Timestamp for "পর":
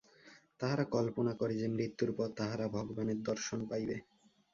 2.13-2.27